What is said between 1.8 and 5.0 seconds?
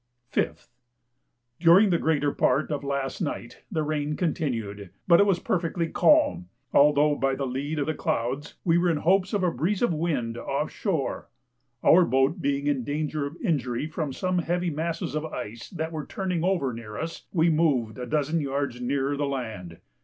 the greater part of last night the rain continued,